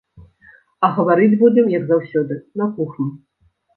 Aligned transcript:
А 0.87 0.87
гаварыць 0.95 1.37
будзем, 1.43 1.69
як 1.77 1.83
заўсёды, 1.91 2.33
на 2.63 2.71
кухні. 2.79 3.11